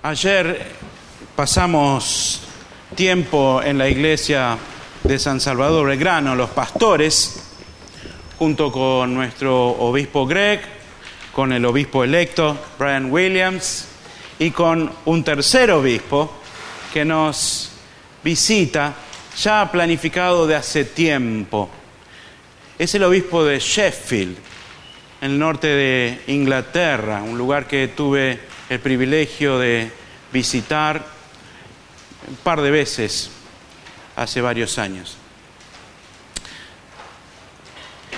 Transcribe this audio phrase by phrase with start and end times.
[0.00, 0.64] Ayer
[1.34, 2.42] pasamos
[2.94, 4.56] tiempo en la iglesia
[5.02, 7.42] de San Salvador Belgrano, los pastores,
[8.38, 10.60] junto con nuestro obispo Greg,
[11.32, 13.88] con el obispo electo Brian Williams
[14.38, 16.32] y con un tercer obispo
[16.92, 17.72] que nos
[18.22, 18.94] visita
[19.36, 21.68] ya planificado de hace tiempo.
[22.78, 24.36] Es el obispo de Sheffield,
[25.22, 28.38] en el norte de Inglaterra, un lugar que tuve
[28.68, 29.90] el privilegio de
[30.32, 31.04] visitar
[32.28, 33.30] un par de veces
[34.16, 35.16] hace varios años.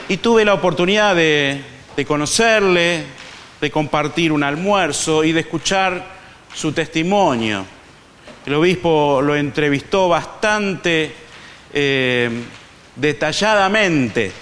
[0.09, 1.63] Y tuve la oportunidad de,
[1.97, 3.05] de conocerle,
[3.61, 6.05] de compartir un almuerzo y de escuchar
[6.53, 7.65] su testimonio.
[8.45, 11.15] El obispo lo entrevistó bastante
[11.73, 12.31] eh,
[12.97, 14.33] detalladamente.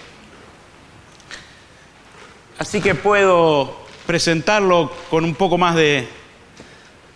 [2.59, 3.77] Así que puedo
[4.08, 6.08] presentarlo con un poco más de,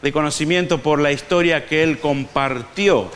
[0.03, 3.11] de conocimiento por la historia que él compartió.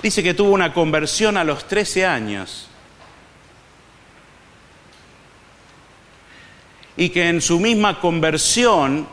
[0.00, 2.68] Dice que tuvo una conversión a los 13 años
[6.96, 9.08] y que en su misma conversión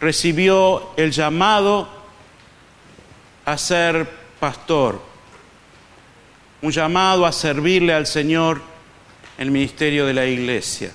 [0.00, 1.88] recibió el llamado
[3.44, 5.00] a ser pastor,
[6.60, 8.74] un llamado a servirle al Señor
[9.38, 10.90] el ministerio de la iglesia.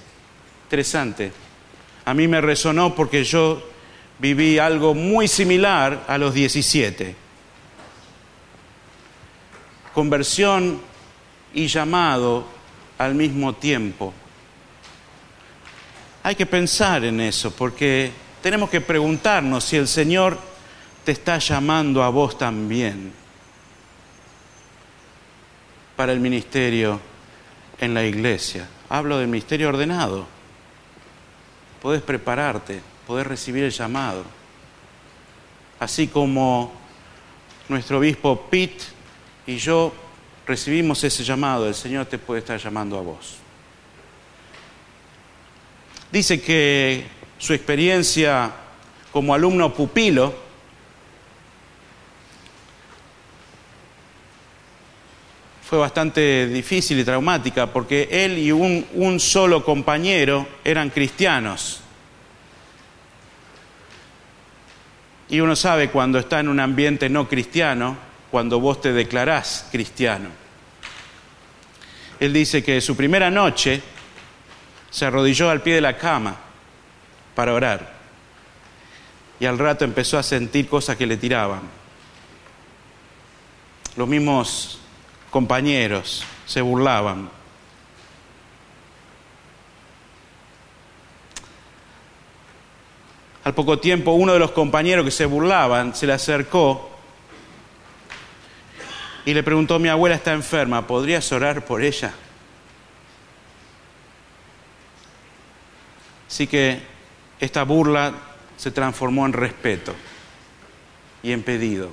[0.64, 1.32] Interesante.
[2.06, 3.62] A mí me resonó porque yo
[4.20, 7.16] viví algo muy similar a los 17.
[9.94, 10.80] Conversión
[11.54, 12.46] y llamado
[12.98, 14.14] al mismo tiempo.
[16.24, 18.12] Hay que pensar en eso porque
[18.42, 20.38] tenemos que preguntarnos si el Señor
[21.04, 23.12] te está llamando a vos también
[25.96, 27.11] para el ministerio
[27.82, 28.68] en la iglesia.
[28.88, 30.26] Hablo del ministerio ordenado.
[31.82, 34.24] Podés prepararte, podés recibir el llamado.
[35.80, 36.72] Así como
[37.68, 38.84] nuestro obispo Pete
[39.48, 39.92] y yo
[40.46, 43.38] recibimos ese llamado, el Señor te puede estar llamando a vos.
[46.12, 47.06] Dice que
[47.40, 48.52] su experiencia
[49.12, 50.51] como alumno pupilo
[55.72, 61.80] fue bastante difícil y traumática porque él y un, un solo compañero eran cristianos.
[65.30, 67.96] Y uno sabe cuando está en un ambiente no cristiano,
[68.30, 70.28] cuando vos te declarás cristiano.
[72.20, 73.82] Él dice que su primera noche
[74.90, 76.36] se arrodilló al pie de la cama
[77.34, 77.94] para orar.
[79.40, 81.62] Y al rato empezó a sentir cosas que le tiraban.
[83.96, 84.81] Los mismos
[85.32, 87.30] compañeros se burlaban.
[93.44, 96.92] Al poco tiempo uno de los compañeros que se burlaban se le acercó
[99.26, 102.14] y le preguntó, mi abuela está enferma, ¿podrías orar por ella?
[106.28, 106.82] Así que
[107.40, 108.14] esta burla
[108.58, 109.96] se transformó en respeto
[111.24, 111.90] y en pedido.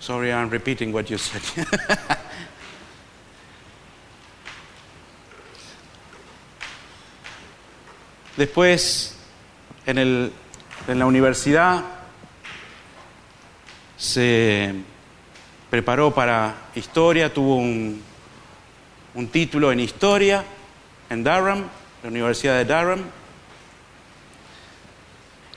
[0.00, 1.42] Sorry, I'm repeating what you said.
[8.38, 9.14] Después,
[9.84, 10.32] en, el,
[10.88, 11.84] en la universidad,
[13.98, 14.72] se
[15.68, 18.02] preparó para historia, tuvo un,
[19.12, 20.42] un título en historia
[21.10, 21.68] en Durham,
[22.02, 23.02] la Universidad de Durham,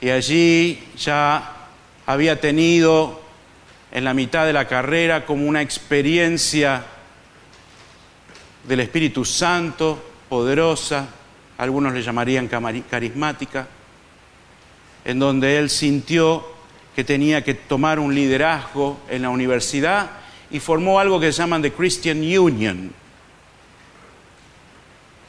[0.01, 1.69] y allí ya
[2.05, 3.22] había tenido
[3.93, 6.83] en la mitad de la carrera como una experiencia
[8.67, 11.07] del Espíritu Santo poderosa,
[11.59, 12.47] algunos le llamarían
[12.89, 13.67] carismática,
[15.05, 16.43] en donde él sintió
[16.95, 20.09] que tenía que tomar un liderazgo en la universidad
[20.49, 22.91] y formó algo que se llaman The Christian Union,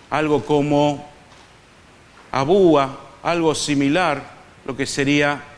[0.09, 1.11] algo como
[2.33, 4.25] Abúa, algo similar,
[4.65, 5.54] lo que sería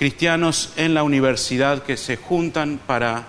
[0.00, 3.26] cristianos en la universidad que se juntan para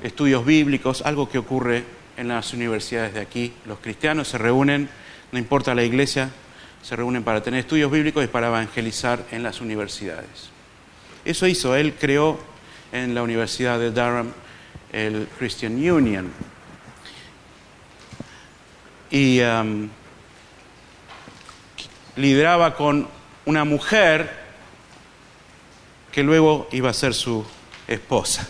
[0.00, 1.82] estudios bíblicos, algo que ocurre
[2.16, 3.52] en las universidades de aquí.
[3.66, 4.88] Los cristianos se reúnen,
[5.32, 6.30] no importa la iglesia,
[6.82, 10.50] se reúnen para tener estudios bíblicos y para evangelizar en las universidades.
[11.24, 12.38] Eso hizo, él creó
[12.92, 14.30] en la Universidad de Durham
[14.92, 16.30] el Christian Union.
[19.10, 19.88] Y um,
[22.14, 23.08] lideraba con
[23.46, 24.37] una mujer
[26.18, 27.44] que luego iba a ser su
[27.86, 28.44] esposa.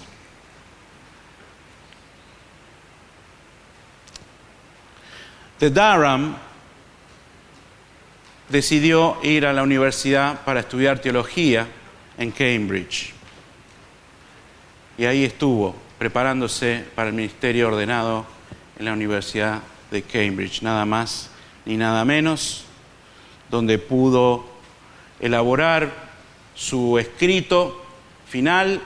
[5.60, 6.34] De Durham
[8.48, 11.66] decidió ir a la universidad para estudiar teología
[12.16, 13.12] en Cambridge.
[14.96, 18.24] Y ahí estuvo preparándose para el ministerio ordenado
[18.78, 19.60] en la Universidad
[19.90, 21.28] de Cambridge, nada más
[21.66, 22.64] ni nada menos,
[23.50, 24.46] donde pudo
[25.20, 26.07] elaborar
[26.58, 27.80] su escrito
[28.28, 28.82] final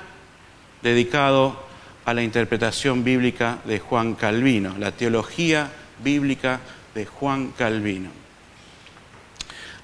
[0.82, 1.64] dedicado
[2.04, 5.70] a la interpretación bíblica de Juan Calvino, la teología
[6.04, 6.60] bíblica
[6.94, 8.10] de Juan Calvino.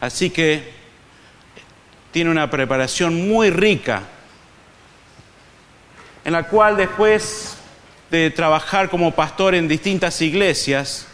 [0.00, 0.70] Así que
[2.12, 4.02] tiene una preparación muy rica,
[6.24, 7.56] en la cual después
[8.10, 11.06] de trabajar como pastor en distintas iglesias,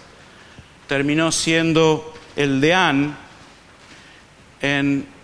[0.88, 3.16] terminó siendo el deán
[4.60, 5.14] en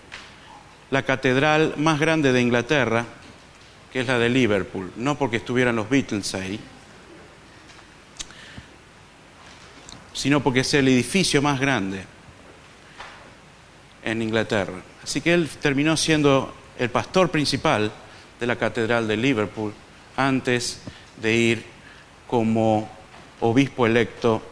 [0.90, 3.04] la catedral más grande de Inglaterra,
[3.92, 6.60] que es la de Liverpool, no porque estuvieran los Beatles ahí,
[10.12, 12.04] sino porque es el edificio más grande
[14.04, 14.80] en Inglaterra.
[15.02, 17.90] Así que él terminó siendo el pastor principal
[18.38, 19.72] de la Catedral de Liverpool
[20.16, 20.80] antes
[21.20, 21.64] de ir
[22.26, 22.88] como
[23.40, 24.42] obispo electo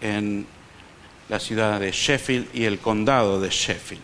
[0.00, 0.46] en
[1.28, 4.02] la ciudad de Sheffield y el condado de Sheffield,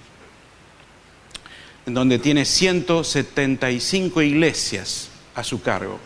[1.88, 5.98] en donde tiene 175 iglesias a su cargo,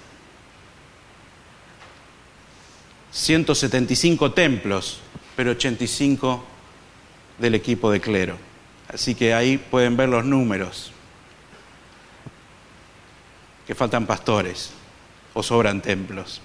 [3.11, 5.01] 175 templos,
[5.35, 6.45] pero 85
[7.37, 8.37] del equipo de clero.
[8.87, 10.93] Así que ahí pueden ver los números,
[13.67, 14.71] que faltan pastores
[15.35, 16.41] o sobran templos.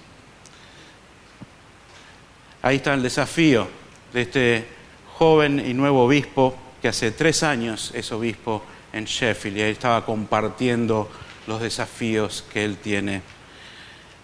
[2.60, 3.68] Ahí está el desafío
[4.12, 4.66] de este
[5.14, 10.04] joven y nuevo obispo que hace tres años es obispo en Sheffield y ahí estaba
[10.04, 11.10] compartiendo
[11.46, 13.22] los desafíos que él tiene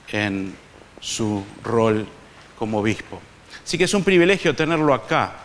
[0.09, 0.55] en
[1.01, 2.07] su rol
[2.59, 3.21] como obispo.
[3.65, 5.45] Así que es un privilegio tenerlo acá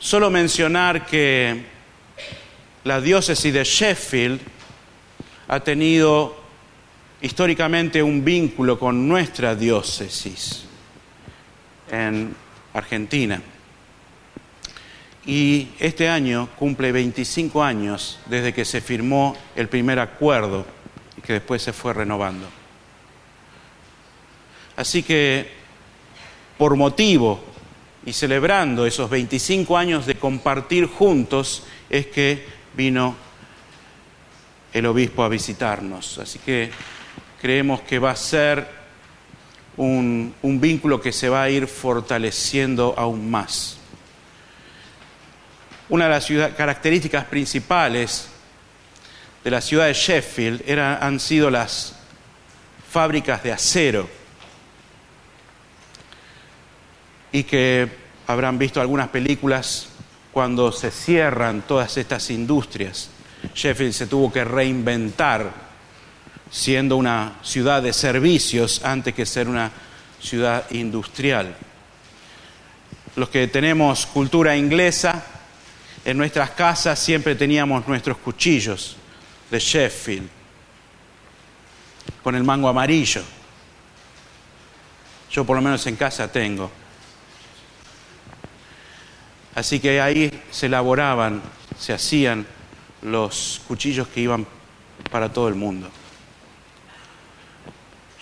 [0.00, 1.62] Solo mencionar que
[2.84, 4.40] la diócesis de Sheffield
[5.46, 6.42] ha tenido
[7.20, 10.64] históricamente un vínculo con nuestra diócesis
[11.90, 12.34] en
[12.72, 13.42] Argentina.
[15.26, 20.64] Y este año cumple 25 años desde que se firmó el primer acuerdo
[21.16, 22.46] y que después se fue renovando.
[24.76, 25.50] Así que,
[26.56, 27.40] por motivo
[28.06, 33.14] y celebrando esos 25 años de compartir juntos es que vino
[34.72, 36.18] el obispo a visitarnos.
[36.18, 36.70] Así que
[37.40, 38.80] creemos que va a ser
[39.76, 43.79] un, vínculo que se va a ir fortaleciendo aún más.
[45.90, 48.28] Una de las características principales
[49.42, 51.96] de la ciudad de Sheffield han sido las
[52.88, 54.08] fábricas de acero
[57.32, 57.88] y que
[58.28, 59.88] habrán visto algunas películas
[60.32, 63.10] cuando se cierran todas estas industrias.
[63.52, 65.50] Sheffield se tuvo que reinventar
[66.52, 69.72] siendo una ciudad de servicios antes que ser una
[70.20, 71.56] ciudad industrial.
[73.16, 75.24] Los que tenemos cultura inglesa,
[76.04, 78.96] en nuestras casas siempre teníamos nuestros cuchillos
[79.50, 80.28] de Sheffield,
[82.22, 83.22] con el mango amarillo.
[85.30, 86.70] Yo por lo menos en casa tengo.
[89.54, 91.42] Así que ahí se elaboraban,
[91.78, 92.46] se hacían
[93.02, 94.46] los cuchillos que iban
[95.10, 95.90] para todo el mundo.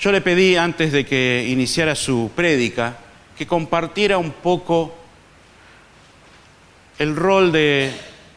[0.01, 2.99] Yo le pedí antes de que iniciara su prédica
[3.37, 4.98] que compartiera un poco
[6.99, 7.93] el rol de,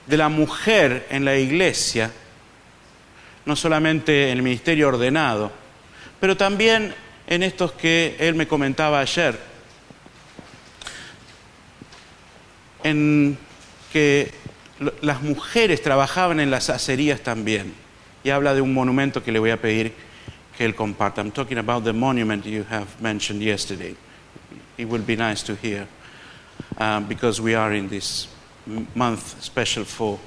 [0.07, 2.11] la mujer en la iglesia,
[3.45, 5.51] no solamente en el ministerio ordenado,
[6.19, 6.93] pero también
[7.27, 9.39] en estos que él me comentaba ayer,
[12.83, 13.37] en
[13.91, 14.31] que
[15.01, 17.73] las mujeres trabajaban en las acerías también.
[18.23, 19.93] Y habla de un monumento que le voy a pedir
[20.57, 21.21] que él comparta.
[21.21, 23.95] I'm talking about the monument you have mentioned yesterday.
[24.77, 25.87] It will be nice to hear
[26.77, 28.27] um, because we are in this
[28.95, 30.17] month special for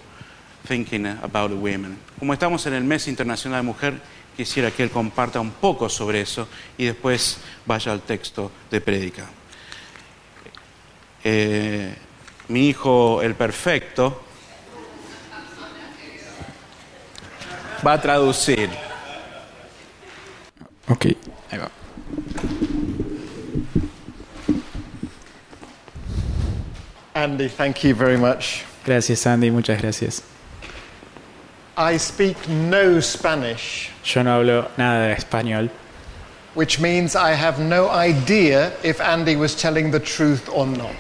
[0.66, 1.98] thinking about women.
[2.18, 3.94] Como estamos en el mes internacional de mujer,
[4.36, 9.26] quisiera que él comparta un poco sobre eso y después vaya al texto de prédica.
[11.22, 11.94] Eh,
[12.48, 14.22] mi hijo el perfecto,
[17.86, 18.70] va a traducir.
[20.88, 21.06] Ok,
[21.50, 21.70] ahí va.
[27.14, 28.64] Andy, thank you very much.
[28.85, 30.23] Gracias, Andy, muchas gracias.
[31.76, 33.90] I speak no Spanish.
[34.04, 35.71] Yo no hablo nada de español.
[36.54, 40.94] Which means I have no idea if Andy was telling the truth or not.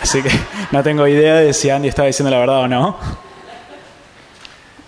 [0.00, 0.30] Así que
[0.72, 2.96] no tengo idea de si Andy estaba diciendo la verdad o no.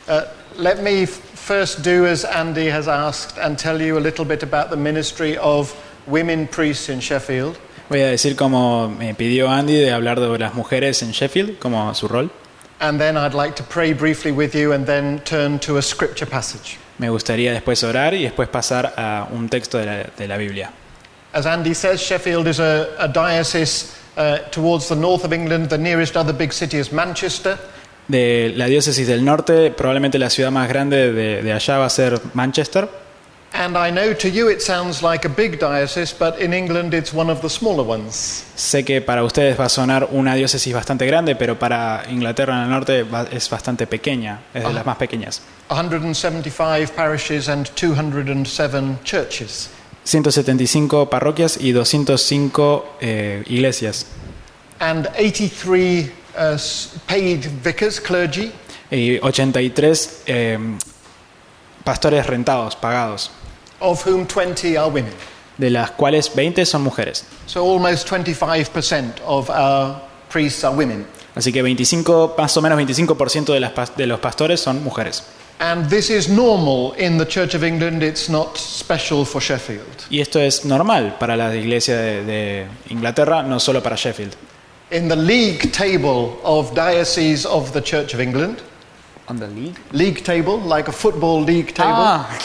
[0.09, 0.25] Uh,
[0.57, 4.71] let me first do as Andy has asked and tell you a little bit about
[4.71, 5.75] the ministry of
[6.07, 7.59] women priests in Sheffield.
[7.91, 11.93] Voy a decir como me pidió Andy de hablar de las mujeres en Sheffield, como
[11.93, 12.31] su rol.
[12.79, 16.25] And then I'd like to pray briefly with you and then turn to a scripture
[16.25, 16.79] passage.
[16.99, 20.71] Me gustaría después orar y después pasar a un texto de la, de la Biblia.
[21.33, 25.69] As Andy says, Sheffield is a, a diocese uh, towards the north of England.
[25.69, 27.59] The nearest other big city is Manchester.
[28.07, 31.91] De la diócesis del norte, probablemente la ciudad más grande de, de allá va a
[31.91, 32.89] ser Manchester.
[33.61, 37.13] And I know to you it sounds like a big diocese, but in England it's
[37.13, 38.43] one of the smaller ones.
[38.57, 42.63] Sé que para ustedes va a sonar una diócesis bastante grande, pero para Inglaterra en
[42.63, 45.43] el norte es bastante pequeña, es de las más pequeñas.
[45.69, 49.69] 175 parishes and 207 churches.
[50.05, 54.07] 175 parroquias y 205 eh, iglesias.
[54.79, 56.57] And 83 uh,
[57.07, 58.53] paid vicars, clergy,
[58.91, 60.59] Y 83 eh,
[61.85, 63.31] pastores rentados, pagados,
[63.81, 65.13] of whom 20 are women.
[65.59, 67.25] de las cuales 20 son mujeres.
[67.47, 71.07] So almost 25% of our priests are women.
[71.35, 75.23] Así que 25, más o menos 25% de, las, pas- de los pastores son mujeres.
[75.59, 79.85] And this is normal in the Church of England, it's not special for Sheffield.
[80.09, 84.33] Y esto es normal para la iglesia de, de Inglaterra, no solo para Sheffield.
[84.91, 88.59] In the league table of dioceses of the Church of England,
[89.93, 92.29] league table, like a football league table, Ah,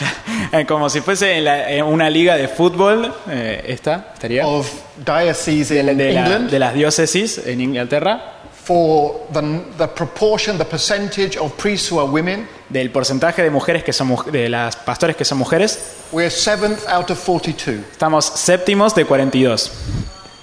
[0.52, 0.68] claro.
[0.68, 5.72] como si fuese en la- en una liga de fútbol, eh, esta estaría, of dioceses
[5.72, 9.42] in de, la- England, de las diócesis en Inglaterra, for the,
[9.78, 14.16] the proportion, the percentage of priests who are women, del porcentaje de mujeres que son
[14.32, 15.80] de las pastores que son mujeres,
[16.12, 17.80] we're seventh out of 42.
[17.92, 19.72] estamos séptimos de 42.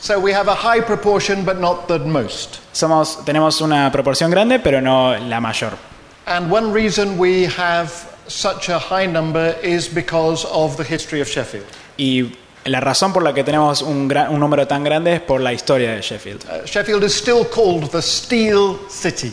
[0.01, 2.57] So we have a high proportion, but not the most.
[2.73, 5.75] Somos, tenemos una proporción grande, pero no la mayor.
[6.27, 7.91] And one reason we have
[8.29, 11.67] such a high number is because of the history of Sheffield.
[11.99, 12.33] Y
[12.65, 15.53] la razón por la que tenemos un, gran- un número tan grande es por la
[15.53, 16.45] historia de Sheffield.
[16.49, 19.33] Uh, Sheffield is still called the Steel City,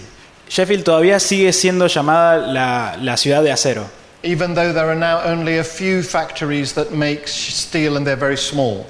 [0.50, 3.86] Sheffield todavía sigue siendo llamada la, la ciudad de acero,
[4.24, 8.36] even though there are now only a few factories that make steel and they're very
[8.36, 8.84] small.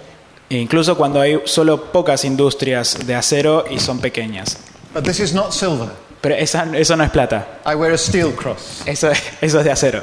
[0.49, 4.57] e incluso cuando hay solo pocas industrias de acero y son pequeñas.
[4.93, 5.91] But this is not silver.
[6.21, 8.81] Pero esa- eso no es plata, I wear a steel cross.
[8.85, 9.09] eso,
[9.41, 10.01] eso es de acero.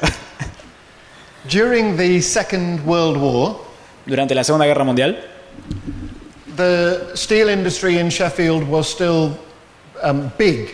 [1.51, 3.57] During the Second World War,
[4.07, 5.19] Durante la Segunda Guerra Mundial,
[6.57, 9.37] the steel industry in Sheffield was still
[10.03, 10.71] um, big,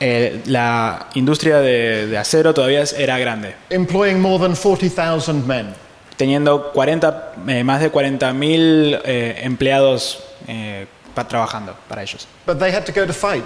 [0.00, 5.74] eh, la industria de, de acero todavía era grande, employing more than 40,000 men.
[6.16, 12.26] teniendo 40, eh, más de 40.000 eh, empleados eh, pa- trabajando para ellos.
[12.44, 13.44] But they had to go to fight.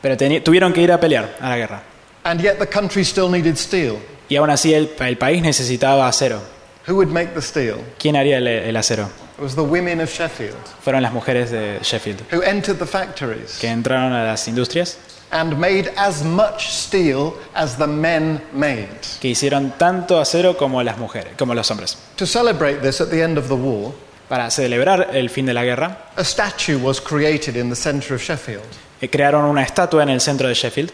[0.00, 1.82] Pero tuvieron que ir a pelear a la guerra.
[2.24, 3.96] And yet the country still needed steel.
[4.28, 6.40] Y aún así el, el país necesitaba acero.
[6.86, 7.76] Who would make the steel?
[7.98, 9.08] ¿Quién haría el, el acero?
[9.36, 13.58] It was the women of Sheffield Fueron las mujeres de Sheffield, who entered the factories
[13.60, 14.96] que entraron a las industrias,
[15.30, 18.88] and made as much steel as the men made.
[19.20, 21.96] que hicieron tanto acero como las mujeres, como los hombres.
[22.16, 23.92] To celebrate this at the end of the war,
[24.28, 28.22] Para celebrar el fin de la guerra, a statue was created in the center of
[28.22, 28.64] Sheffield.
[29.00, 30.92] eh, crearon una estatua en el centro de Sheffield.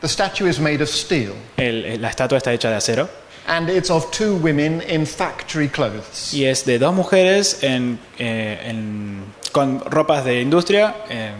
[0.00, 3.08] The statue is made of steel El- eh, la estatua está hecha de acero
[3.46, 6.32] and it's of two women in factory clothes.
[6.34, 11.32] y es de dos mujeres en, eh, en- con ropas de industria eh,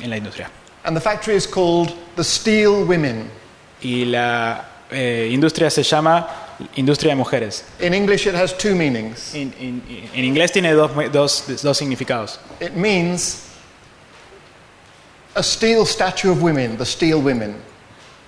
[0.00, 0.50] en la industria.
[0.84, 3.30] And the factory is called the Steel Women.
[3.82, 6.28] Y la eh, industria se llama
[6.76, 7.64] industria de mujeres.
[7.80, 9.34] In English, it has two meanings.
[9.34, 9.82] En, en-
[10.14, 12.38] en inglés tiene dos, dos, dos significados.
[12.60, 13.38] It means
[15.34, 17.56] a steel statue of women, the steel women.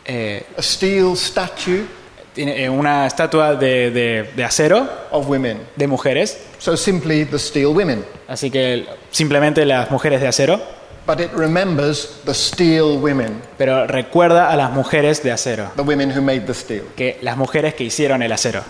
[0.06, 1.86] Eh, A steel statue
[2.34, 5.60] tiene eh, una estatua de, de- de acero of women.
[5.76, 8.04] de mujeres, So simply the steel women.
[8.28, 10.60] así que simplemente las mujeres de acero,
[11.06, 16.10] But it remembers the steel women, pero recuerda a las mujeres de acero, the women
[16.10, 16.84] who made the steel.
[16.96, 18.62] que las mujeres que hicieron el acero.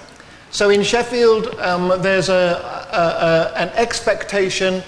[0.51, 2.61] So in Sheffield, um, there's a,
[2.93, 4.83] a, a, an expectation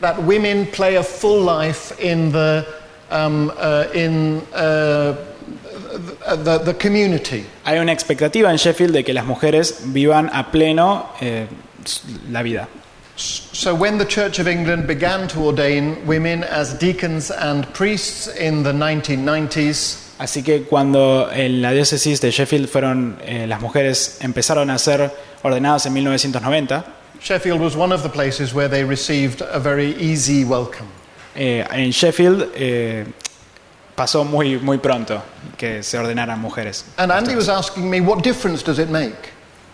[0.00, 2.66] that women play a full life in the,
[3.10, 5.14] um, uh, in, uh,
[6.42, 7.46] the, the community.
[7.64, 11.46] Hay una expectativa en Sheffield de que las mujeres vivan a pleno eh,
[12.30, 12.68] la vida.
[13.16, 18.62] So when the Church of England began to ordain women as deacons and priests in
[18.62, 24.70] the 1990s, Así que cuando en la diócesis de Sheffield fueron eh, las mujeres empezaron
[24.70, 25.10] a ser
[25.42, 26.84] ordenadas en 1990,
[27.20, 30.86] Sheffield was one of the places where they received a very easy welcome.
[31.34, 33.04] Eh, en Sheffield eh,
[33.96, 35.22] pasó muy, muy pronto
[35.56, 36.84] que se ordenaran mujeres.
[36.98, 39.16] And Andy was asking me, what difference does it make?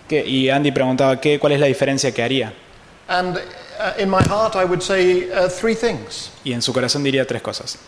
[0.08, 2.52] Que- y Andy preguntaba ¿qué, cuál es la diferencia que haría.
[3.08, 3.38] And
[3.78, 6.30] uh, in my heart, I would say uh, three things.
[6.44, 7.78] Y en su corazón diría tres cosas.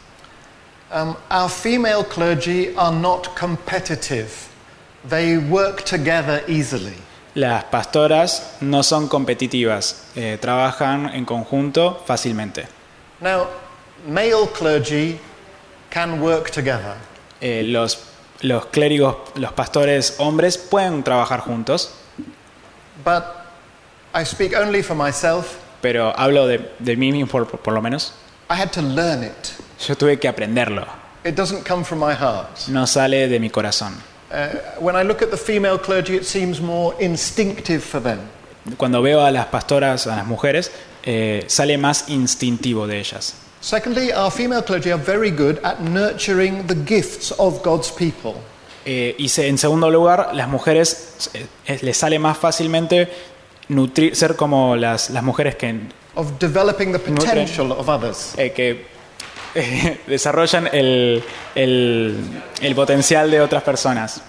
[0.93, 4.49] Um, our female clergy are not competitive,
[5.09, 6.97] they work together easily.
[7.35, 12.67] Las pastoras no son competitivas, eh, trabajan en conjunto fácilmente.
[13.21, 13.47] Now,
[14.05, 15.21] male clergy
[15.91, 16.97] can work together,
[17.41, 17.99] Eh, los,
[18.41, 21.93] los clérigos, los pastores hombres pueden trabajar juntos,
[23.05, 23.23] but
[24.15, 25.57] I speak only for myself.
[25.83, 28.13] pero hablo de, de mí mismo por, por lo menos.
[28.51, 29.53] I had to learn it.
[29.87, 30.87] Yo tuve que aprenderlo,
[31.25, 32.69] It doesn't come from my heart.
[32.69, 33.95] no sale de mi corazón.
[34.31, 38.21] Uh, when I look at the female clergy, it seems more instinctive for them.
[38.77, 40.71] Cuando veo a las pastoras, a las mujeres,
[41.03, 43.35] eh, sale más instintivo de ellas.
[43.61, 48.35] Secondly, our female clergy are very good at nurturing the gifts of God's people.
[48.85, 53.09] Eh, y se- en segundo lugar, las mujeres eh, eh, les sale más fácilmente
[53.71, 55.81] nutrir, ser como las, las mujeres que,
[56.15, 58.35] of developing the Nutren- potential of others.
[58.37, 58.85] eh, que
[59.55, 61.23] eh, desarrollan el,
[61.55, 62.17] el-
[62.61, 64.21] el potencial de otras personas.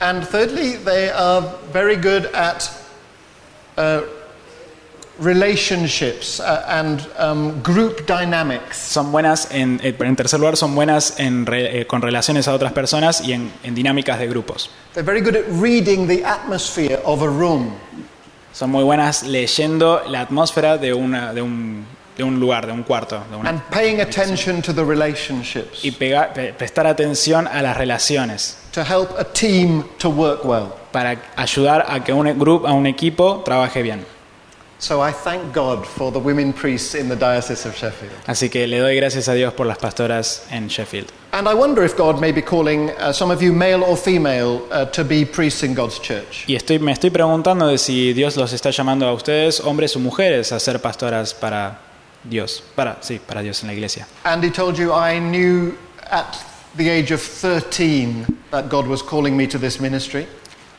[0.00, 2.70] And thirdly, they are very good at
[3.76, 4.00] uh,
[5.18, 8.78] relationships uh, and um, group dynamics.
[8.78, 12.54] Son buenas, en, eh, en tercer lugar, son buenas en re- eh, con relaciones a
[12.54, 14.70] otras personas y en, en dinámicas de grupos.
[14.94, 17.74] They're very good at reading the atmosphere of a room.
[18.52, 21.84] Son muy buenas leyendo la atmósfera de, una, de, un,
[22.16, 23.22] de un lugar, de un cuarto.
[23.30, 27.76] de una- and paying attention to the relationships y pega- pe- prestar atención a las
[27.76, 30.66] relaciones to help a team to work well.
[30.92, 34.04] para ayudar a que un grupo, a un equipo trabaje bien.
[38.26, 41.08] Así que le doy gracias a Dios por las pastoras en Sheffield.
[41.32, 44.62] And I wonder if God may be calling some of you, male or female,
[44.92, 46.44] to be priests in God's church.
[46.46, 50.00] Y estoy, me estoy preguntando de si Dios los está llamando a ustedes, hombres o
[50.00, 51.78] mujeres, a ser pastoras para
[52.24, 54.06] Dios, para sí, para Dios en la iglesia.
[54.24, 55.76] Andy told you I knew
[56.10, 56.36] at
[56.76, 60.26] the age of 13 that God was calling me to this ministry.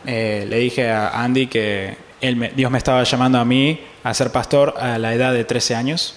[0.06, 4.14] Eh, le dije a Andy que él me- Dios me estaba llamando a mí a
[4.14, 6.16] ser pastor a la edad de 13 años.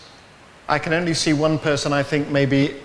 [0.69, 2.77] I can only see one person I think maybe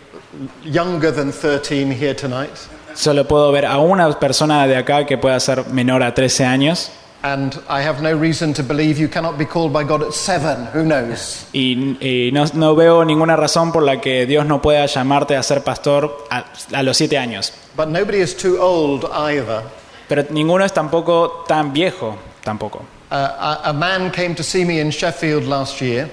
[0.63, 2.51] younger than 13 here tonight.
[2.93, 6.91] Solo puedo ver a una persona de acá que pueda ser menor a 13 años
[7.21, 10.69] And I have no reason to believe you cannot be called by God at seven.
[10.73, 11.47] Who knows?
[11.51, 15.43] y, y no, no veo ninguna razón por la que Dios no pueda llamarte a
[15.43, 17.51] ser pastor a, a los 7 años.
[17.75, 19.63] But nobody is too old either.
[20.07, 22.83] Pero ninguno es tampoco tan viejo, tampoco.
[23.11, 26.09] Uh, a, a man came to see me in Sheffield last year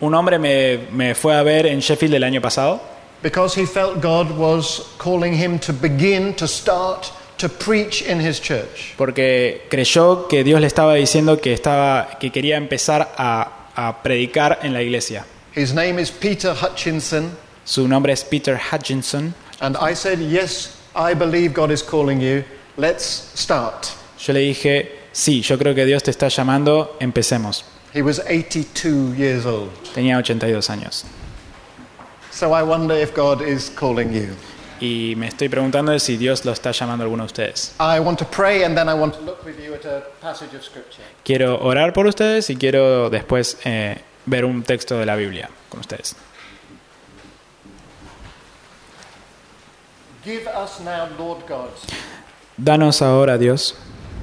[0.00, 2.80] Un hombre me, me fue a ver en Sheffield el año pasado
[3.22, 8.38] because he felt God was calling him to begin, to start, to preach in his
[8.38, 8.94] church.
[8.96, 14.60] porque creyó que Dios le estaba diciendo que, estaba, que quería empezar a, a predicar
[14.62, 15.24] en la iglesia.
[15.54, 17.32] His name is Peter Hutchinson.
[17.64, 19.34] Su nombre es Peter Hutchinson.
[19.60, 22.44] And I said, Yes, I believe God is calling you.
[22.76, 23.04] Let's
[23.34, 23.90] start.
[24.18, 27.64] Yo le dije, sí, yo creo que Dios te está llamando, empecemos.
[27.94, 29.70] He was 82 years old.
[29.94, 31.04] Tenía 82 años.
[32.30, 34.36] So I wonder if God is calling you.
[34.78, 37.74] Y me estoy preguntando si Dios lo está llamando a alguno de ustedes.
[37.80, 40.54] I want to pray and then I want to look with you at a passage
[40.54, 41.02] of Scripture.
[41.24, 45.80] Quiero orar por ustedes y quiero después eh, ver un texto de la Biblia con
[45.80, 46.14] ustedes.
[50.22, 51.70] Give us now, Lord God,
[52.58, 53.76] Danos ahora, Dios,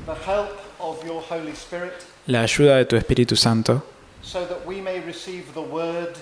[0.06, 1.94] the help of your Holy Spirit
[2.28, 3.84] la ayuda de tu Espíritu Santo
[4.22, 6.14] so that we may receive the word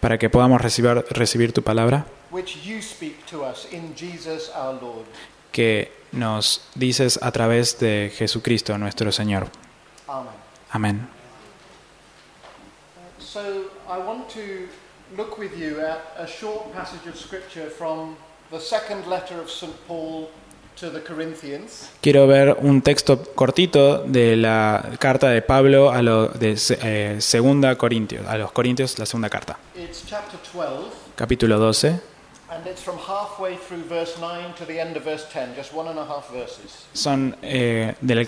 [0.00, 4.80] para que podamos recibir, recibir tu palabra which you speak to us in Jesus our
[4.80, 5.06] Lord.
[5.52, 9.48] que nos dices a través de Jesucristo nuestro Señor.
[10.06, 10.32] Amen.
[10.70, 11.08] Amén.
[13.18, 14.68] So I want to
[15.16, 18.16] look with you at a short passage of Scripture from
[18.50, 19.74] the second letter of St.
[19.86, 20.30] Paul.
[22.00, 27.76] Quiero ver un texto cortito de la carta de Pablo a lo de eh, segunda
[27.76, 32.00] Corintios, a los Corintios la segunda carta, It's chapter 12, capítulo 12.
[32.50, 35.88] and it's from halfway through verse 9 to the end of verse 10, just one
[35.88, 36.86] and a half verses.
[36.94, 38.24] Son eh, del,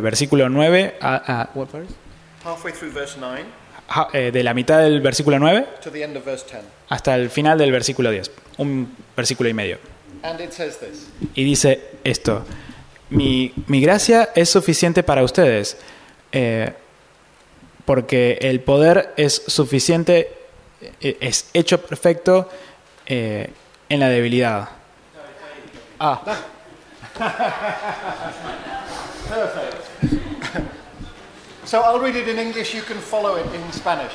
[0.00, 1.92] versículo 9 a, a- what verse?
[2.44, 3.44] Halfway through verse 9
[3.88, 6.62] Ja- eh, de la mitad del versículo 9 to the end of verse 10.
[6.88, 9.91] hasta el final del versículo 10, un versículo y medio.
[10.22, 12.44] And it says this Y dice esto,
[13.10, 15.76] mi, mi gracia es suficiente para ustedes,
[16.32, 16.72] eh,
[17.84, 20.32] porque el poder es suficiente,
[21.00, 22.48] eh, es hecho perfecto
[23.06, 23.50] eh,
[23.88, 24.68] en la debilidad.
[25.98, 26.22] Ah,
[31.64, 34.12] So I'll read it in English, you can follow it in Spanish.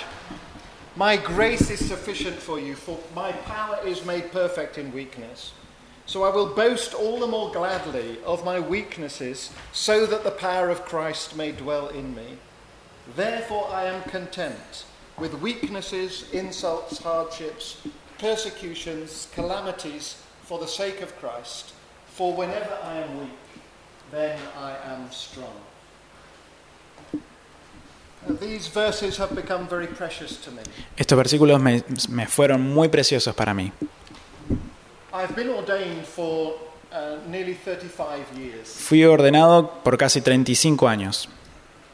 [0.95, 5.53] My grace is sufficient for you, for my power is made perfect in weakness.
[6.07, 10.69] So I will boast all the more gladly of my weaknesses, so that the power
[10.69, 12.37] of Christ may dwell in me.
[13.15, 14.85] Therefore I am content
[15.19, 17.77] with weaknesses, insults, hardships,
[18.19, 21.73] persecutions, calamities, for the sake of Christ.
[22.07, 23.39] For whenever I am weak,
[24.09, 25.53] then I am strong.
[28.39, 30.63] These verses have become very precious to me.
[30.97, 33.71] estos versículos me, me fueron muy preciosos para mí.
[38.65, 41.29] Fui ordenado por casi 35 años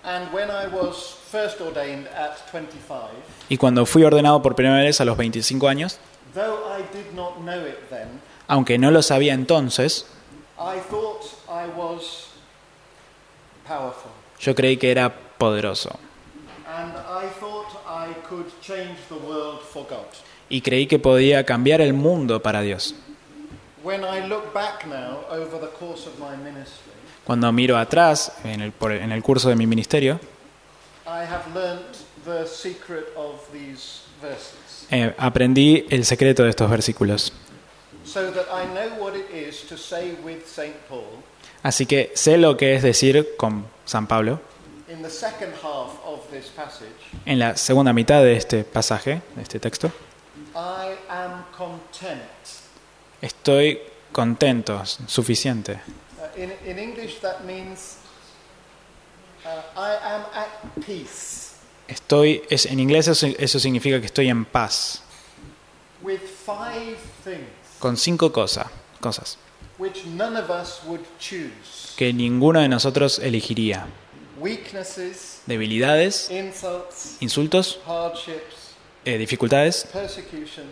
[0.03, 3.09] And when I was first ordained at 25,
[3.47, 5.97] y cuando fui ordenado por primera vez a los 25 años,
[8.47, 10.05] aunque no lo sabía entonces,
[10.59, 12.27] I thought I was
[13.65, 14.11] powerful.
[14.39, 15.97] yo creí que era poderoso
[16.67, 20.07] And I thought I could change the world for God.
[20.49, 22.93] y creí que podía cambiar el mundo para Dios.
[27.25, 30.19] Cuando miro atrás en el, por- en el curso de mi ministerio,
[31.05, 34.87] I have learnt the secret of these verses.
[34.89, 37.33] eh, aprendí el secreto de estos versículos.
[38.05, 40.75] So that I know what it is to say with St.
[40.89, 41.03] Paul,
[41.63, 44.41] Así que sé lo que es decir con San Pablo
[44.89, 46.89] in the second half of this passage,
[47.25, 49.89] en la segunda mitad de este pasaje, de este texto.
[50.55, 52.21] I am content.
[53.23, 53.79] Estoy
[54.11, 55.79] contento, suficiente.
[56.17, 57.99] Uh, in, in English, that means
[59.45, 61.53] uh, I am at peace.
[61.87, 65.03] Estoy, es, en inglés eso, eso significa que estoy en paz.
[66.01, 67.47] With five things.
[67.79, 68.67] Con cinco cosas,
[68.99, 69.37] cosas.
[69.77, 71.95] Which none of us would choose.
[71.95, 73.87] Que ninguno de nosotros elegiría.
[74.37, 79.87] weaknesses, Debilidades, insults, insultos, hardships, eh, dificultades,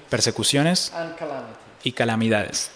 [0.10, 0.92] persecuciones.
[0.94, 1.71] And calamities.
[1.84, 2.72] Y calamidades.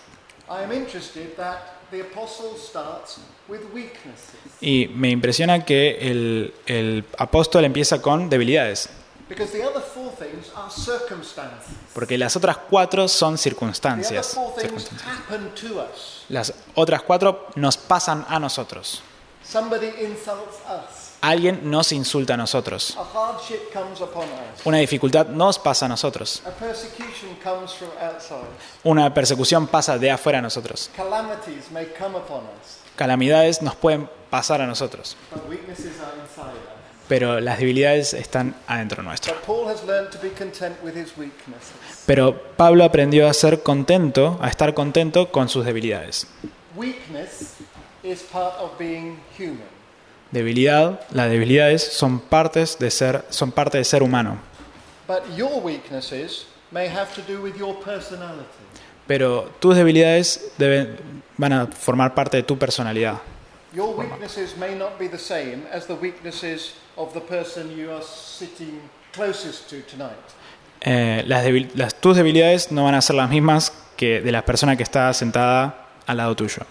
[0.50, 1.60] I am interested that
[1.92, 8.90] the apostle starts with weaknesses Y me impresiona que el, el apóstol empieza con debilidades,
[9.28, 11.76] because the other four things are circumstances.
[11.94, 14.38] porque las otras cuatro son circunstancias.
[14.60, 16.26] circunstancias.
[16.30, 19.02] Las otras cuatro nos pasan a nosotros.
[21.22, 22.98] Alguien nos insulta a nosotros.
[24.64, 26.42] Una dificultad nos pasa a nosotros.
[28.84, 30.92] Una persecución pasa de afuera a nosotros.
[32.96, 35.18] Calamidades nos pueden pasar a nosotros.
[37.08, 39.36] Pero las debilidades están adentro nuestro.
[42.06, 46.28] Pero Pablo aprendió a ser contento, a estar contento con sus debilidades.
[46.76, 47.56] Weakness
[48.04, 49.75] is part of being human.
[50.32, 54.38] Debilidad, las debilidades son partes de ser, son parte de ser humano.
[55.08, 58.44] But your weaknesses may have to do with your personality.
[59.08, 60.98] Pero tus debilidades deben,
[61.38, 63.18] van a formar parte de tu personalidad.
[63.74, 68.04] Your weaknesses may not be the same as the weaknesses of the person you are
[68.04, 68.80] sitting
[69.14, 70.16] closest to tonight.
[70.82, 74.44] Eh, las debil- las- tus debilidades no van a ser las mismas que de la
[74.44, 76.64] persona que está sentada al lado tuyo.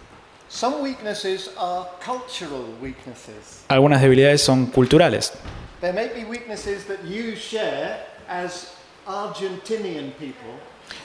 [0.49, 3.65] Some weaknesses are cultural weaknesses.
[3.69, 5.33] Algunas debilidades son culturales.
[5.81, 8.73] There may be weaknesses that you share as
[9.07, 10.59] Argentinian people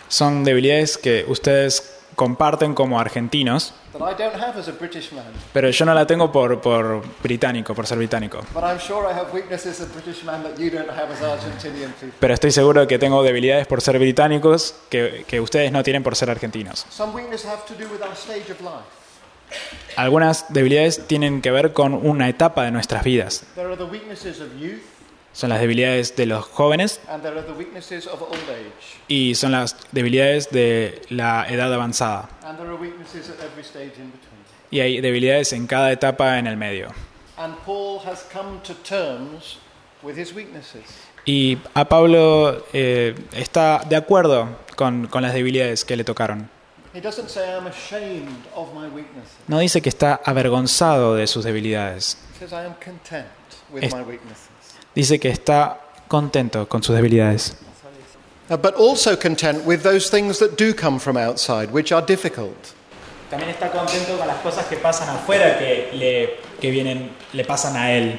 [0.07, 5.25] Son debilidades que ustedes comparten como argentinos, that I don't have as a British man.
[5.53, 8.41] pero yo no la tengo por, por británico, por ser británico.
[8.53, 11.21] But I'm sure I have weaknesses as a British man that you don't have as
[11.21, 12.15] Argentinian people.
[12.19, 16.15] Pero estoy seguro que tengo debilidades por ser británicos que, que ustedes no tienen por
[16.15, 16.85] ser argentinos.
[19.95, 23.43] Algunas debilidades tienen que ver con una etapa de nuestras vidas.
[25.33, 26.99] Son las debilidades de los jóvenes
[29.07, 32.29] y son las debilidades de la edad avanzada.
[32.43, 34.39] And there are weaknesses at every stage in between.
[34.71, 36.89] Y hay debilidades en cada etapa en el medio.
[37.37, 39.59] And Paul has come to terms
[40.03, 40.83] with his weaknesses.
[41.25, 46.49] Y a Pablo eh, está de acuerdo con, con las debilidades que le tocaron.
[46.93, 49.31] He doesn't say, I'm ashamed of my weaknesses.
[49.47, 52.17] No dice que está avergonzado de sus debilidades.
[52.33, 53.27] He says, I am content
[53.71, 54.49] with Es- my weaknesses.
[54.95, 57.55] Dice que está contento con sus debilidades.
[58.49, 62.73] But also content with those things that do come from outside, which are difficult.
[63.29, 67.75] También está contento con las cosas que pasan afuera que le, que vienen, le pasan
[67.75, 68.17] a él.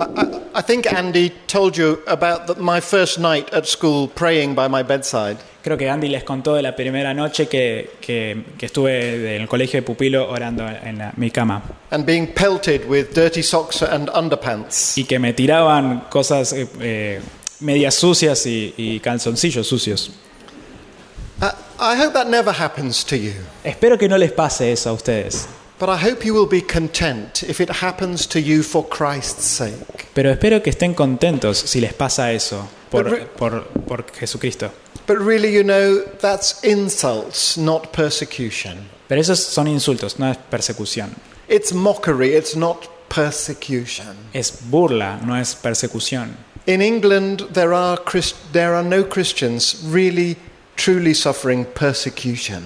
[0.00, 4.54] I, I, I think Andy told you about the, my first night at school praying
[4.54, 5.38] by my bedside.
[5.62, 9.48] Creo que Andy les contó de la primera noche que, que- que estuve en el
[9.48, 14.08] colegio de pupilo orando en la- mi cama and being pelted with dirty socks and
[14.14, 14.96] underpants.
[14.96, 17.20] y que me tiraban cosas, eh, eh,
[17.60, 20.10] medias sucias y, y calzoncillos sucios.
[21.42, 23.32] Uh, I hope that never happens to you,
[23.64, 27.42] Espero que no les pase eso a ustedes, but I hope you will be content
[27.42, 30.06] if it happens to you for Christ's sake.
[30.14, 34.70] pero espero que estén contentos si les pasa eso por, por, por Jesucristo.
[35.06, 38.88] But really, you know, that's insults, not persecution.
[39.08, 41.10] Pero esos son insultos, no es persecución.
[41.48, 44.16] It's mockery, it's not persecution.
[44.34, 46.36] Es burla, no es persecución.
[46.66, 50.36] In England, there are, Christ- there are no Christians really,
[50.76, 52.62] truly suffering persecution.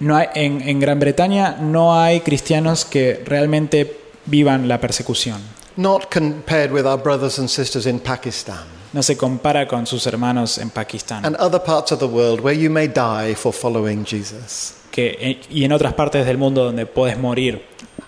[0.00, 5.40] No hay- en, en Gran Bretaña no hay cristianos que realmente vivan la persecución.
[5.76, 8.58] Not compared with our brothers and sisters in Pakistan
[8.92, 12.56] No se compara con sus hermanos en Pakistán and other parts of the world where
[12.56, 14.74] you may die for following Jesus.
[14.92, 17.60] que, eh, y en otras partes del mundo donde puedes morir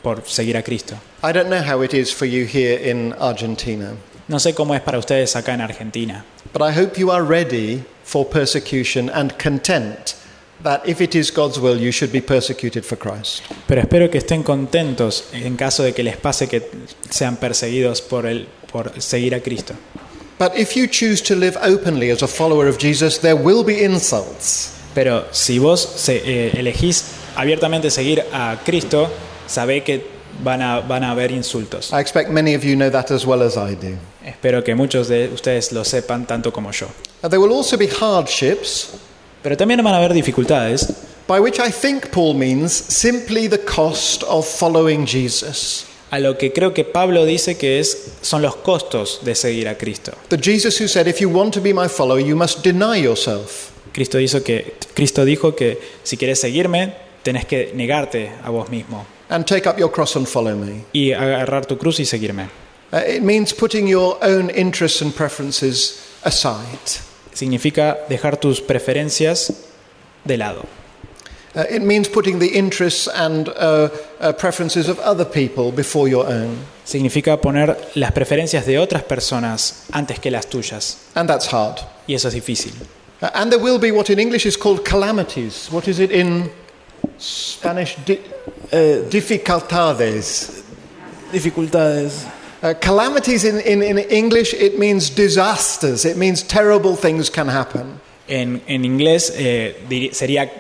[0.03, 0.95] por seguir a Cristo.
[1.25, 3.95] I don't know how it is for you here in Argentina,
[4.29, 7.83] No sé cómo es para ustedes acá en Argentina, but I hope you are ready
[8.05, 10.15] for persecution and content
[10.63, 13.43] that if it is God's will, you should be persecuted for Christ.
[13.67, 16.63] pero espero que estén contentos en caso de que les pase que
[17.11, 19.75] sean perseguidos por, el, por seguir a Cristo.
[20.39, 23.83] But if you choose to live openly as a follower of Jesus, there will be
[23.85, 24.73] insults.
[24.95, 27.05] Pero si vos se- eh, elegís
[27.37, 29.09] abiertamente seguir a Cristo,
[29.47, 30.05] sabé que
[30.43, 31.91] van a, van a haber insultos.
[31.93, 33.97] I expect many of you know that as well as I do.
[34.25, 36.89] Espero que muchos de ustedes lo sepan tanto como yo.
[37.23, 38.89] And there will also be hardships,
[39.47, 40.93] Pero también van a haber dificultades,
[41.29, 45.87] by which I think Paul means simply the cost of following Jesus.
[46.11, 49.79] a lo que creo que Pablo dice que es, son los costos de seguir a
[49.79, 50.11] Cristo.
[50.31, 53.71] The Jesus who said, If you want to be my follower, you must deny yourself.
[53.93, 59.07] Cristo, hizo que, Cristo dijo que si quieres seguirme, tenés que negarte a vos mismo
[59.29, 60.87] and take up your cross and follow me.
[60.93, 62.49] y agarrar tu cruz y seguirme.
[62.93, 67.06] Uh, it means putting your own interests and preferences aside.
[67.37, 69.53] Significa dejar tus preferencias
[70.25, 70.65] de lado.
[71.55, 76.27] Uh, it means putting the interests and uh, uh, preferences of other people before your
[76.27, 76.57] own.
[76.85, 81.11] Significa poner las preferencias de otras personas antes que las tuyas.
[81.15, 81.79] And that's hard.
[82.07, 82.73] Y eso es difícil.
[83.21, 85.69] Uh, and there will be what in English is called calamities.
[85.71, 86.51] What is it in
[87.19, 87.97] Spanish?
[88.07, 88.21] Di-
[88.73, 90.63] uh, dificultades.
[91.31, 92.25] Dificultades.
[92.67, 96.05] Uh, calamities in, in, in English, it means disasters.
[96.05, 98.01] It means terrible things can happen.
[98.29, 99.77] En, en inglés eh,
[100.13, 100.51] sería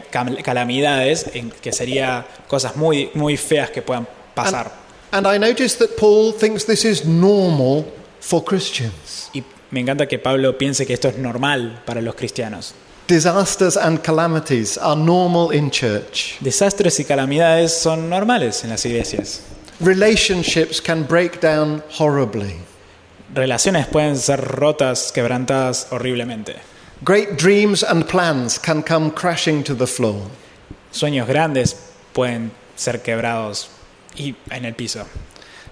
[0.44, 4.70] calamidades, en- que sería cosas muy, muy feas que puedan pasar.
[5.10, 7.84] And I notice that Paul thinks this is normal
[8.20, 9.30] for Christians.
[9.34, 9.42] Y
[9.72, 12.72] me encanta que Pablo piense que esto es normal para los cristianos.
[13.08, 16.36] Disasters and calamities are normal in church.
[16.38, 19.40] Desastres y calamidades son normales en las iglesias.
[19.80, 22.56] Relationships can break down horribly.
[23.34, 26.56] Relaciones pueden ser rotas, quebrantadas horriblemente.
[27.04, 30.30] Great dreams and plans can come crashing to the floor.
[30.90, 31.74] Sueños grandes
[32.14, 33.68] pueden ser quebrados
[34.16, 35.06] y en el piso.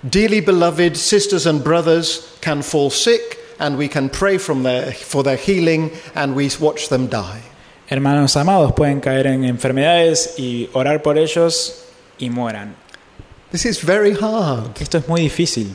[0.07, 5.23] Dearly beloved sisters and brothers can fall sick, and we can pray from their, for
[5.23, 7.41] their healing, and we watch them die.
[7.87, 11.87] Hermanos amados pueden caer en enfermedades y orar por ellos
[12.19, 12.84] y mueran.
[13.55, 14.81] This is very hard.
[14.83, 15.69] Esto es muy difícil,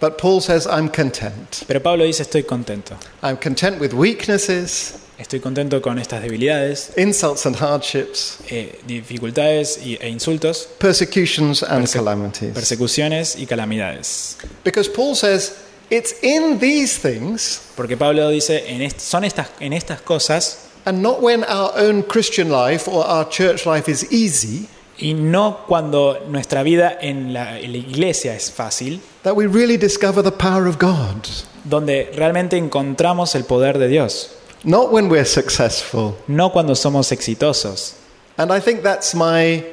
[0.00, 1.62] But Paul says, I'm content.
[1.66, 2.96] pero Pablo dice estoy contento.
[3.22, 9.98] I'm content with weaknesses, Estoy contento con estas debilidades, insults and hardships, eh, dificultades y-
[10.00, 12.54] e insultos, persecutions and Perse- calamities.
[12.54, 14.38] persecuciones y calamidades.
[14.64, 15.52] Because Paul says,
[15.90, 21.02] it's in these things, Porque Pablo dice, en est- son estas, en estas cosas, and
[21.02, 24.66] not when our own Christian life or our church life is easy,
[24.98, 29.76] y no cuando nuestra vida en la, en la iglesia es fácil, that we really
[29.76, 31.26] discover the power of God.
[31.64, 34.30] donde realmente encontramos el poder de Dios,
[34.64, 36.14] Not when we're successful.
[36.26, 37.94] no cuando somos exitosos.
[38.36, 39.64] And I think that's my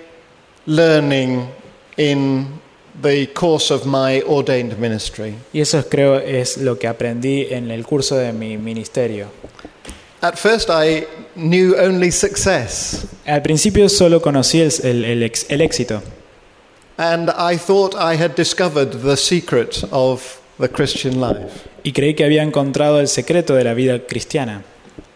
[0.68, 1.48] learning
[1.98, 2.60] in
[3.02, 5.36] the course of my ordained ministry.
[5.54, 9.28] Y eso creo es lo que aprendí en el curso de mi ministerio.
[10.21, 15.62] At first, I knew only success, Al principio solo conocí el, el- el ex- el
[15.62, 16.01] éxito
[16.97, 21.67] and I thought I had discovered the secret of the Christian life.
[21.84, 24.63] y creí que había encontrado el secreto de la vida cristiana.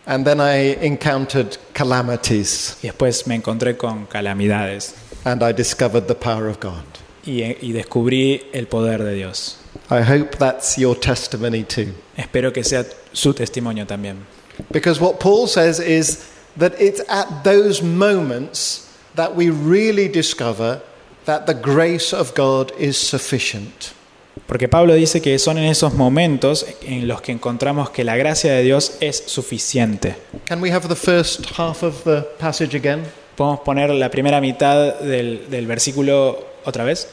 [0.06, 6.16] And then I encountered calamities, Y después me encontré con calamidades and I discovered the
[6.16, 6.84] power of God.
[7.26, 9.58] y, y descubrí el poder de Dios.
[9.90, 11.94] I hope that's your testimony too.
[12.18, 14.18] Espero que sea su testimonio también.
[14.72, 20.82] Because what Paul says is that it's at those moments that we really discover
[21.26, 23.94] that the grace of God is sufficient.
[24.48, 28.52] Porque Pablo dice que son en esos momentos en los que encontramos que la gracia
[28.54, 30.16] de Dios es suficiente.
[30.46, 33.04] Can we have the first half of the passage again?
[33.36, 37.08] ¿Podemos poner la primera mitad del, del versículo otra vez?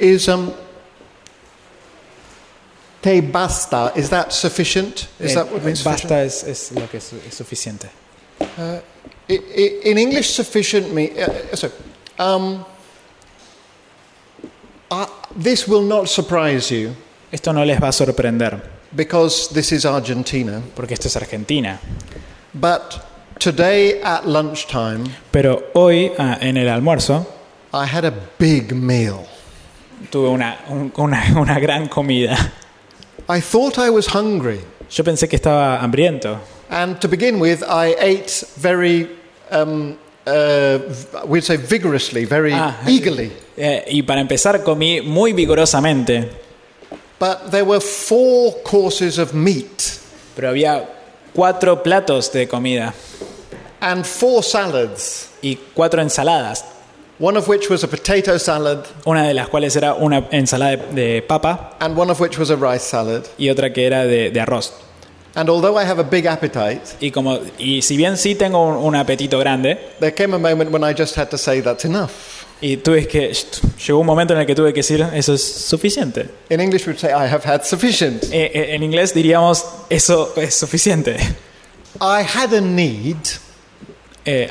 [0.00, 0.52] Is um,
[3.04, 5.08] te basta, is that sufficient?
[5.20, 6.10] Is Eh, that what means sufficient?
[6.10, 7.88] basta es, es lo que es, es suficiente.
[9.28, 11.10] I- I- in English, sufficient me.
[11.10, 11.68] Uh, so,
[12.18, 12.64] um,
[14.90, 16.94] uh, this will not surprise you
[17.30, 18.60] Esto no les va a sorprender,
[18.94, 20.62] because this is Argentina.
[20.74, 21.78] porque esto es Argentina.
[22.54, 23.00] But
[23.38, 27.26] today at lunchtime, Pero hoy, ah, en el almuerzo,
[27.72, 29.26] I had a big meal.
[30.10, 32.36] tuve una, un- una, una gran comida.
[33.28, 34.60] I thought I was hungry,
[34.90, 36.38] Yo pensé que estaba hambriento.
[36.70, 39.08] and to begin with, I ate very,
[39.50, 40.78] um, uh,
[41.26, 42.76] we'd say vigorously, very Ah.
[42.86, 43.32] eagerly.
[43.56, 46.28] Eh, y para empezar comí muy vigorosamente,
[47.18, 50.00] But there were four courses of meat
[50.34, 50.84] pero había
[51.32, 52.92] cuatro platos de comida
[53.80, 56.64] and four salads, y cuatro ensaladas,
[57.18, 60.94] one of which was a potato salad, una de las cuales era una ensalada de,
[60.94, 63.24] de papa and one of which was a rice salad.
[63.38, 64.72] y otra que era de, de arroz.
[65.36, 68.76] And although I have a big appetite, Y, como, y si bien sí tengo un,
[68.76, 72.12] un apetito grande, there came a moment when I just had to say that's enough.
[72.60, 73.32] y tuve que,
[73.84, 76.28] llegó un momento en el que tuve que decir, eso es suficiente.
[76.50, 78.22] In English, we'd say, I have had sufficient.
[78.32, 81.16] Eh, eh, en inglés diríamos, eso es suficiente.
[82.00, 83.16] I had a need
[84.24, 84.48] Eh,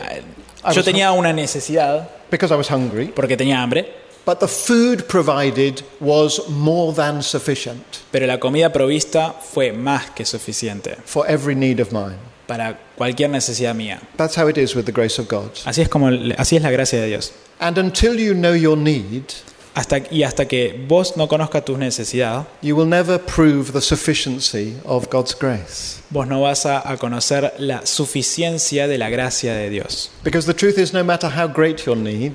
[0.74, 3.86] yo tenía una necesidad because I was hungry, porque tenía hambre,
[4.26, 10.26] but the food provided was more than sufficient pero la comida provista fue más que
[10.26, 12.18] suficiente for every need of mine.
[12.48, 14.02] para cualquier necesidad mía.
[14.18, 15.52] That's how it is with the grace of God.
[15.66, 17.32] Así es como así es la gracia de Dios.
[17.60, 19.34] And until you know your need,
[19.76, 24.78] Hasta, y hasta que vos no conozcas tus necesidades, you will never prove the sufficiency
[24.86, 26.02] of God's grace.
[26.12, 30.12] vos no vas a, a conocer la suficiencia de la gracia de Dios.
[30.24, 32.34] Because the truth is, no matter how great your need,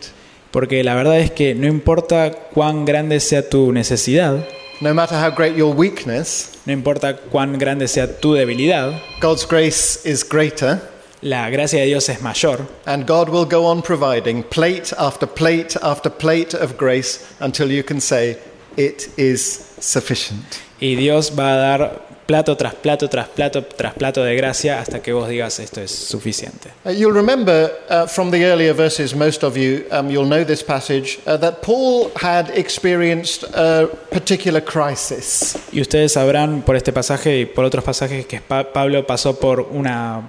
[0.50, 4.46] Porque la verdad es que no importa cuán grande sea tu necesidad,
[4.80, 10.00] no matter how great your weakness, no importa cuán grande sea tu debilidad, God's grace
[10.04, 10.80] is greater,
[11.22, 15.76] la gracia de Dios es mayor and God will go on providing plate after plate
[15.82, 18.36] after plate of grace until you can say,
[18.76, 20.44] It is sufficient.
[20.80, 25.00] y Dios va a dar plato tras plato tras plato tras plato de gracia hasta
[25.02, 26.70] que vos digas esto es suficiente.
[26.84, 30.62] Uh, you'll remember uh, from the earlier verses, most of you, um, you'll know this
[30.62, 35.56] passage, uh, that Paul had experienced a particular crisis.
[35.72, 39.60] Y ustedes sabrán por este pasaje y por otros pasajes que Pa- Pablo pasó por
[39.72, 40.22] una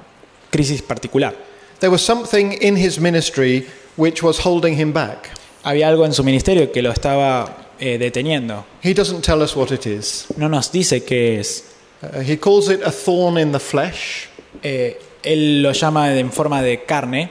[0.52, 1.34] crisis particular.
[1.80, 5.30] There was something in his ministry which was holding him back.
[5.64, 8.66] Había algo en su ministerio que lo estaba eh, deteniendo.
[8.82, 10.28] He doesn't tell us what it is.
[10.38, 11.64] No nos dice qué es.
[12.02, 14.28] Uh, he calls it a thorn in the flesh.
[14.64, 17.30] Eh, él lo llama en forma de carne.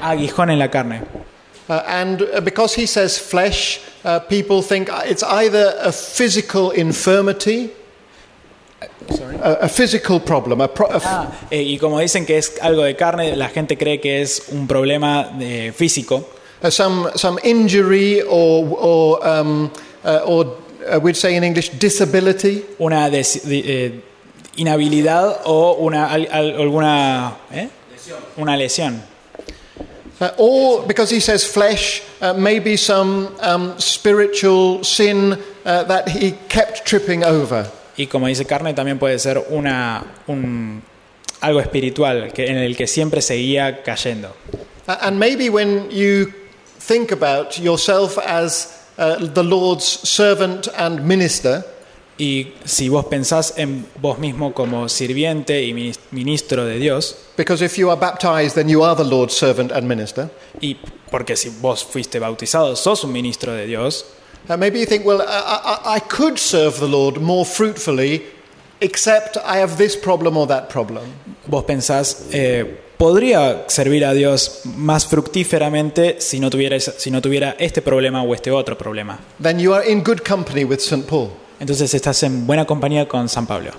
[0.00, 1.02] Aguijón en la carne.
[1.68, 7.70] Uh, and uh, because he says flesh, uh, people think it's either a physical infirmity,
[9.42, 12.54] a, a physical problem, a pro- a f- Ah, eh, y como dicen que es
[12.62, 16.26] algo de carne, la gente cree que es un problema de físico,
[16.62, 19.70] uh, some, some injury or, or, um,
[20.04, 20.56] uh, or
[20.90, 22.64] uh, we'd say in English, disability.
[22.78, 24.00] una des- di- eh,
[24.56, 27.68] inhabilidad o una al- al- alguna ¿eh?
[28.36, 29.02] una lesión.
[30.20, 35.32] Uh, or because he says flesh, uh, maybe some um, spiritual sin
[35.64, 37.68] uh, that he kept tripping over.
[37.96, 40.82] Y como dice carne, también puede ser una un,
[41.40, 44.34] algo espiritual que, en el que siempre seguía cayendo.
[44.86, 46.32] And maybe when you
[46.78, 51.64] think about yourself as uh, the Lord's servant and minister,
[52.16, 57.60] Y si vos pensás en vos mismo como sirviente y minis- ministro de Dios, because
[57.64, 60.30] if you are baptized, then you are the Lord's servant and minister.
[60.60, 60.76] y
[61.10, 64.06] porque si vos fuiste bautizado, sos un ministro de Dios,
[64.48, 68.22] Uh, maybe you think, well, I, I, I could serve the Lord more fruitfully,
[68.80, 71.04] except I have this problem or that problem.
[71.46, 72.64] vos pensás, eh,
[72.98, 78.34] podría servir a Dios más fructíferamente si no, tuviera, si no tuviera este problema o
[78.34, 79.18] este otro problema.
[79.40, 81.06] Then you are in good company with St.
[81.06, 81.30] Paul,
[81.60, 83.70] Entonces estás en buena compañía con San Pablo,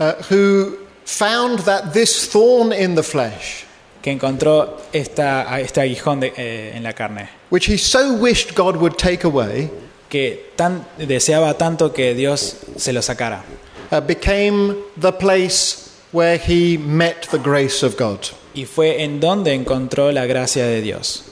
[0.00, 3.64] uh, who found that this thorn in the flesh
[4.02, 8.76] que encontró esta, este aguijón de- eh, en la carne, which he so wished God
[8.76, 9.70] would take away,
[10.10, 13.42] que tan, deseaba tanto que Dios se lo sacara.
[13.90, 18.28] uh, became the place where he met the grace of God.
[18.54, 21.24] Y fue en donde encontró la gracia de Dios.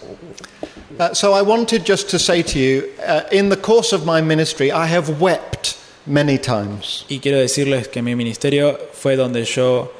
[0.98, 4.20] Uh, so I wanted just to say to you, uh, in the course of my
[4.20, 5.76] ministry, I have wept
[6.06, 7.04] many times.
[7.08, 9.92] Y quiero decirles que mi ministerio fue donde yo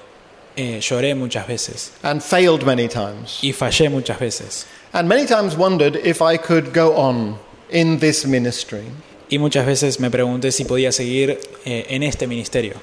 [0.57, 3.41] eh, lloré muchas veces and failed many times.
[3.43, 4.67] y fallé muchas veces.
[4.93, 7.39] And many times wondered if I could go on
[7.71, 8.83] in this ministry.
[9.31, 12.75] Y muchas veces me pregunté si podía seguir eh, en este ministerio.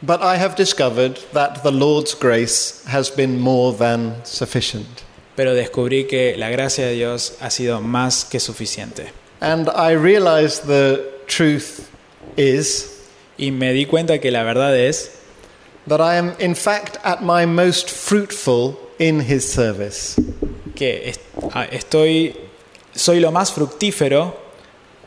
[0.00, 4.86] But I have discovered that the Lord's grace has been more than sufficient.
[5.36, 9.12] Pero descubrí que la gracia de Dios ha sido más que suficiente.
[9.40, 11.88] And I realized the truth
[12.36, 12.88] is
[13.38, 15.10] Y me di cuenta que la verdad es
[15.88, 20.14] that I am, in fact, at my most fruitful in His service.
[20.76, 21.20] que est-
[21.54, 22.36] ah, estoy,
[22.94, 24.36] soy lo más fructífero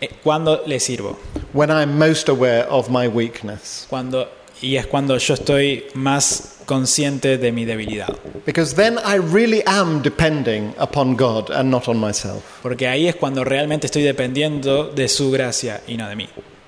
[0.01, 1.17] eh, cuando le sirvo.
[1.55, 3.88] when I'm most aware of my weakness.
[3.89, 4.29] Cuando,
[4.61, 8.13] y es cuando yo estoy más consciente de mi debilidad.
[8.45, 12.43] Because then I really am depending upon God and not on myself.
[12.61, 16.27] Porque ahí es cuando realmente estoy dependiendo de su gracia y no de mí.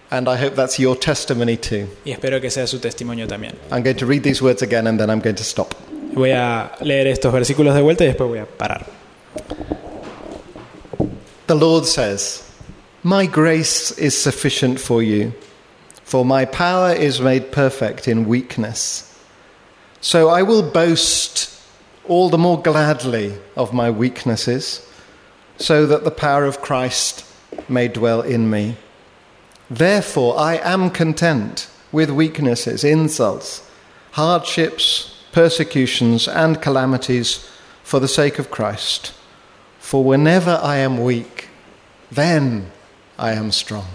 [0.09, 1.89] And I hope that's your testimony too.
[2.05, 3.55] Y espero que sea su testimonio también.
[3.71, 5.73] I'm going to read these words again and then I'm going to stop.
[6.13, 8.85] Voy a leer estos versículos de vuelta y después voy a parar.
[11.47, 12.43] The Lord says,
[13.03, 15.33] My grace is sufficient for you,
[16.03, 19.17] for my power is made perfect in weakness.
[20.01, 21.57] So I will boast
[22.03, 24.85] all the more gladly of my weaknesses,
[25.57, 27.25] so that the power of Christ
[27.69, 28.75] may dwell in me.
[29.69, 33.65] Therefore, I am content with weaknesses, insults,
[34.11, 37.49] hardships, persecutions, and calamities
[37.83, 39.13] for the sake of Christ.
[39.87, 41.47] For whenever I am weak,
[42.11, 42.71] then
[43.17, 43.87] I am strong.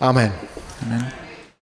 [0.00, 0.32] Amen.
[0.80, 1.19] Amén.